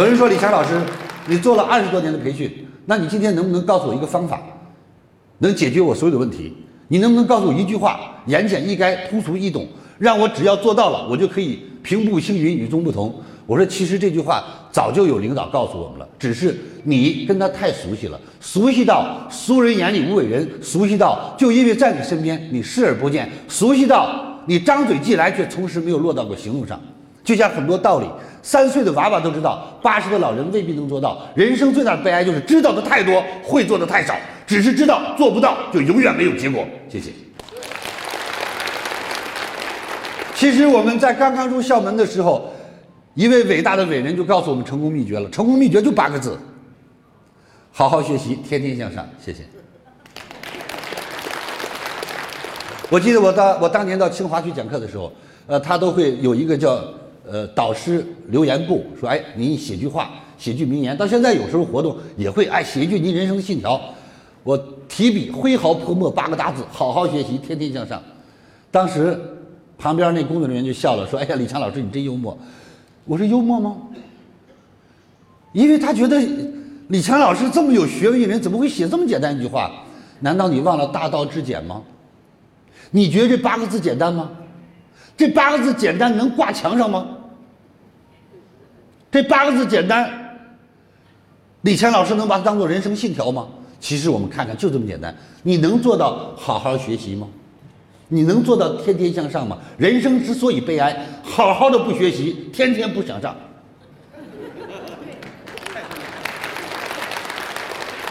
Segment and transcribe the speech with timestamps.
[0.00, 0.80] 有人说李强老师，
[1.26, 2.50] 你做了二十多年的培训，
[2.86, 4.40] 那你今天能不能告诉我一个方法，
[5.40, 6.54] 能解决我所有的问题？
[6.88, 9.68] 你能不能告诉我一句话，言简意赅、通俗易懂，
[9.98, 13.14] 让我只要做到了，我就可以平步青云、与众不同？
[13.44, 14.42] 我说，其实这句话
[14.72, 26.80] 早就有领导告诉我们了，只是你跟他太熟悉了，熟悉到俗人眼里无伟人，熟悉到就因为在你身边你视而不见，熟悉到你张嘴即来却从实没有落到过行动上。
[27.30, 28.06] 就像很多道理，
[28.42, 31.22] 三岁的娃娃都知道，八十的老人未必能做到。
[31.36, 34.16] 人生最大的悲哀就是知道的太多，会做的太少。
[34.48, 36.66] 只是知道做不到，就永远没有结果。
[36.88, 37.12] 谢谢。
[40.34, 42.50] 其实我们在刚刚入校门的时候，
[43.14, 45.30] 一位伟大的伟人就告诉我们成功秘诀了。
[45.30, 46.36] 成功秘诀就八个字：
[47.70, 49.08] 好好学习，天天向上。
[49.24, 49.44] 谢谢。
[52.88, 55.12] 我记得我当我当年到清华去讲课的时候，
[55.46, 56.82] 呃，他都会有一个叫
[57.28, 60.96] 呃导师留言簿，说哎，你写句话，写句名言。
[60.96, 63.80] 到现在有时候活动也会哎写一句您人生的信条。
[64.42, 64.56] 我
[64.88, 68.02] 提笔挥毫泼墨八个大字：好好学习，天天向上。
[68.70, 69.18] 当时
[69.76, 72.36] 旁边那工作人员就笑了，说：“哎呀，李强老师你真幽默。”
[73.04, 73.76] 我说：“幽默吗？”
[75.52, 76.20] 因为他觉得
[76.88, 79.70] 李强老师这么有学问的人，怎么会写这么简单一句话？
[80.20, 81.82] 难道你忘了大道至简吗？
[82.90, 84.30] 你觉得这八个字简单吗？
[85.20, 87.06] 这八个字简单能挂墙上吗？
[89.12, 90.10] 这八个字简单，
[91.60, 93.46] 李强老师能把它当做人生信条吗？
[93.78, 95.14] 其实我们看看，就这么简单。
[95.42, 97.28] 你能做到好好学习吗？
[98.08, 99.58] 你能做到天天向上吗？
[99.76, 103.36] 人生之所以悲哀，好好的不学习，天天不向上。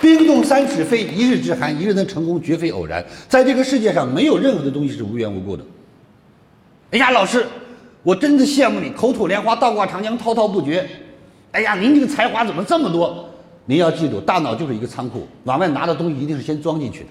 [0.00, 3.06] 冰冻三尺非一日之寒，一日能成功绝非偶然。
[3.28, 5.64] 在这个世界上，没有任何的东西是无缘无故的。
[6.90, 7.44] 哎呀，老师，
[8.02, 10.88] 我真的羡慕你，口吐莲花，倒挂长江，滔滔不绝。
[11.52, 13.28] 哎呀，您这个才华怎么这么多？
[13.64, 17.06] 您要记住，大脑就是一个仓库，往外拿的东西一定是先装进去的。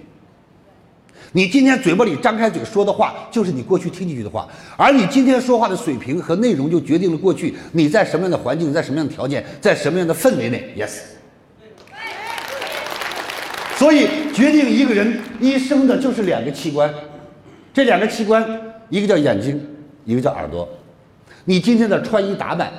[1.34, 4.48] 你今天嘴巴里张开嘴说的话，就是你过去听进去的话，
[4.78, 10.74] 而你今天说话的水平和内容，就决定了过去你在什么样的环境，在什么样的条件，在什么样的氛围内。
[10.78, 11.00] Yes。
[13.76, 16.94] 所以，决定一个人一生的就是两个器官，
[17.74, 18.48] 这两个器官，
[18.90, 19.60] 一个叫眼睛，
[20.04, 20.68] 一个叫耳朵。
[21.44, 22.72] 你今天的穿衣打扮、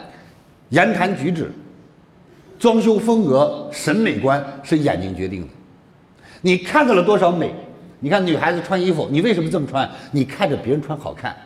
[0.70, 1.50] 言谈举止。
[2.58, 5.48] 装修风格、审美观是眼睛决定的。
[6.40, 7.52] 你看到了多少美？
[8.00, 9.86] 你看女孩子穿衣服，你为什么这么穿？
[10.10, 11.36] 你看着别人穿好看。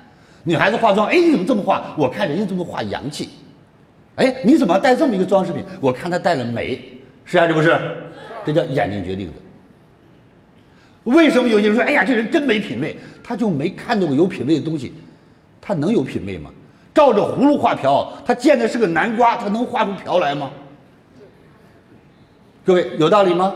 [0.44, 1.94] 女孩子化妆，哎，你怎么这么化？
[1.99, 3.28] 我看人家这么化洋气。
[4.15, 5.65] 哎，你怎么带这么一个装饰品？
[5.81, 6.81] 我看她带了美，
[7.25, 7.76] 是还是不是？
[8.44, 9.32] 这叫眼睛决定的。
[11.05, 12.97] 为什么有些人说，哎呀，这人真没品位？
[13.22, 14.93] 他就没看到过有品位的东西，
[15.61, 16.50] 他能有品位吗？
[16.93, 20.50] 照着葫芦画瓢，他见的是个南瓜，他能画出瓢来吗？
[22.65, 23.55] 各位有道理吗？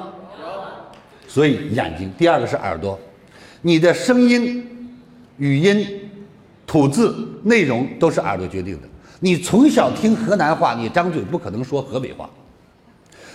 [1.27, 2.99] 所以眼睛，第二个是耳朵，
[3.61, 4.95] 你的声音、
[5.37, 6.09] 语音、
[6.67, 8.89] 吐字、内容都是耳朵决定的。
[9.21, 12.27] 你从小听河南话，你张嘴不可能说河北话；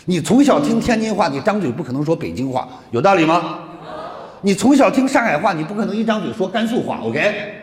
[0.06, 2.68] 你从小听天津话，你张嘴不可能说北京话。
[2.91, 3.59] 有道理吗？
[4.42, 7.00] 你从小听上海话，你不可能一张嘴说甘肃话。
[7.04, 7.56] OK？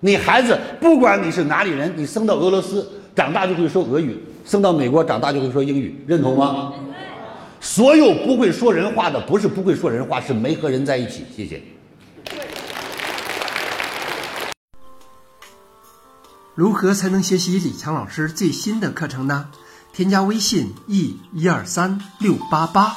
[0.00, 6.72] 你孩子不管你是哪里人，你生到俄罗斯长大就会说俄语，生到美国长大就会说英语，认同吗？
[7.60, 11.24] 所有不会说人话的，不是不会说人话，是没和人在一起。
[11.34, 11.62] 谢谢。
[16.54, 19.48] 如何才能学习李强老师最新的课程呢？
[19.94, 22.96] 添加微信 e 一二三六八八，